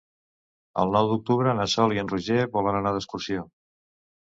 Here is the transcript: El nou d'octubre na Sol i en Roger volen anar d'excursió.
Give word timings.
El 0.83 0.93
nou 0.95 1.09
d'octubre 1.11 1.53
na 1.59 1.67
Sol 1.75 1.95
i 1.97 2.03
en 2.05 2.11
Roger 2.15 2.39
volen 2.59 2.81
anar 2.83 2.97
d'excursió. 2.99 3.49